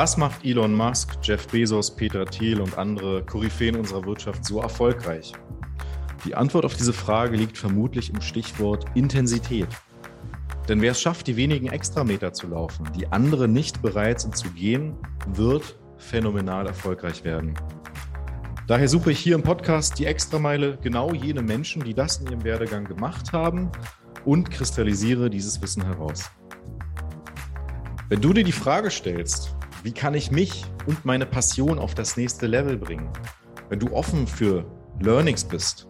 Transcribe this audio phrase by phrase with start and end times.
[0.00, 5.32] Was macht Elon Musk, Jeff Bezos, Peter Thiel und andere Koryphäen unserer Wirtschaft so erfolgreich?
[6.24, 9.66] Die Antwort auf diese Frage liegt vermutlich im Stichwort Intensität.
[10.68, 14.48] Denn wer es schafft, die wenigen Extrameter zu laufen, die andere nicht bereit sind zu
[14.50, 14.94] gehen,
[15.34, 17.54] wird phänomenal erfolgreich werden.
[18.68, 22.44] Daher suche ich hier im Podcast die Extrameile genau jene Menschen, die das in ihrem
[22.44, 23.72] Werdegang gemacht haben
[24.24, 26.30] und kristallisiere dieses Wissen heraus.
[28.08, 32.16] Wenn du dir die Frage stellst, wie kann ich mich und meine Passion auf das
[32.16, 33.08] nächste Level bringen?
[33.68, 34.64] Wenn du offen für
[35.00, 35.86] Learnings bist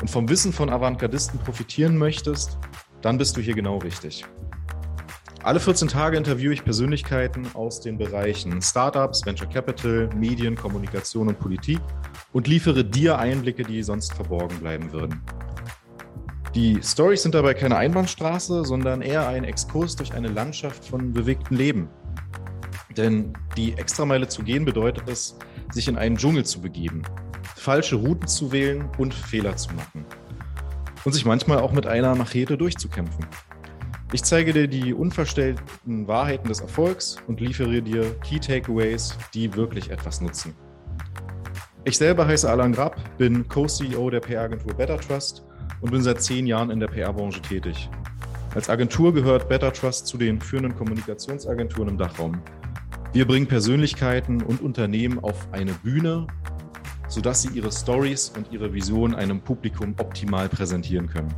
[0.00, 2.58] und vom Wissen von Avantgardisten profitieren möchtest,
[3.00, 4.24] dann bist du hier genau richtig.
[5.44, 11.38] Alle 14 Tage interviewe ich Persönlichkeiten aus den Bereichen Startups, Venture Capital, Medien, Kommunikation und
[11.38, 11.78] Politik
[12.32, 15.22] und liefere dir Einblicke, die sonst verborgen bleiben würden.
[16.54, 21.56] Die Stories sind dabei keine Einbahnstraße, sondern eher ein Exkurs durch eine Landschaft von bewegtem
[21.56, 21.88] Leben.
[22.96, 25.36] Denn die Extrameile zu gehen bedeutet es,
[25.70, 27.02] sich in einen Dschungel zu begeben,
[27.56, 30.04] falsche Routen zu wählen und Fehler zu machen.
[31.04, 33.26] Und sich manchmal auch mit einer Machete durchzukämpfen.
[34.12, 39.90] Ich zeige dir die unverstellten Wahrheiten des Erfolgs und liefere dir Key Takeaways, die wirklich
[39.90, 40.54] etwas nutzen.
[41.84, 45.44] Ich selber heiße Alan Grapp, bin Co-CEO der PR-Agentur Better Trust
[45.80, 47.90] und bin seit zehn Jahren in der PR-Branche tätig.
[48.54, 52.42] Als Agentur gehört Better Trust zu den führenden Kommunikationsagenturen im Dachraum.
[53.14, 56.26] Wir bringen Persönlichkeiten und Unternehmen auf eine Bühne,
[57.08, 61.34] sodass sie ihre Stories und ihre Vision einem Publikum optimal präsentieren können.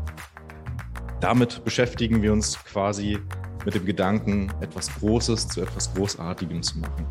[1.21, 3.21] Damit beschäftigen wir uns quasi
[3.65, 7.07] mit dem Gedanken, etwas Großes zu etwas Großartigem zu machen.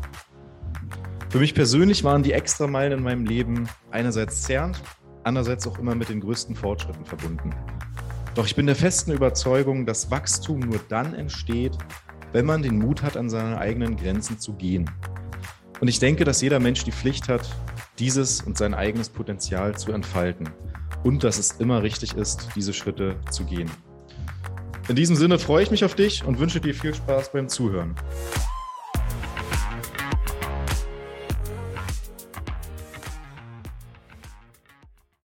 [1.30, 4.82] Für mich persönlich waren die Extrameilen in meinem Leben einerseits zerrend,
[5.24, 7.54] andererseits auch immer mit den größten Fortschritten verbunden.
[8.34, 11.78] Doch ich bin der festen Überzeugung, dass Wachstum nur dann entsteht,
[12.32, 14.90] wenn man den Mut hat, an seine eigenen Grenzen zu gehen.
[15.80, 17.48] Und ich denke, dass jeder Mensch die Pflicht hat,
[17.98, 20.50] dieses und sein eigenes Potenzial zu entfalten.
[21.02, 23.70] Und dass es immer richtig ist, diese Schritte zu gehen.
[24.88, 27.94] In diesem Sinne freue ich mich auf dich und wünsche dir viel Spaß beim Zuhören.